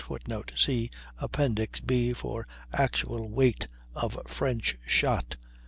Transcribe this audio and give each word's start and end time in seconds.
[Footnote: 0.03 0.53
See 0.55 0.89
Appendix 1.19 1.79
B, 1.79 2.11
for 2.11 2.47
actual 2.73 3.29
weight 3.29 3.67
of 3.93 4.17
French 4.25 4.79
shot. 4.87 5.35